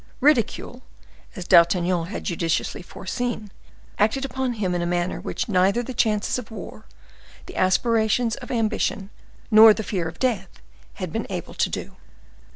Ridicule, 0.19 0.81
as 1.35 1.45
D'Artagnan 1.45 2.07
had 2.07 2.23
judiciously 2.23 2.81
foreseen, 2.81 3.51
acted 3.99 4.25
upon 4.25 4.53
him 4.53 4.73
in 4.73 4.81
a 4.81 4.87
manner 4.87 5.21
which 5.21 5.47
neither 5.47 5.83
the 5.83 5.93
chances 5.93 6.39
of 6.39 6.49
war, 6.49 6.87
the 7.45 7.55
aspirations 7.55 8.35
of 8.37 8.49
ambition, 8.49 9.11
nor 9.51 9.75
the 9.75 9.83
fear 9.83 10.07
of 10.07 10.17
death 10.17 10.49
had 10.95 11.13
been 11.13 11.27
able 11.29 11.53
to 11.53 11.69
do. 11.69 11.97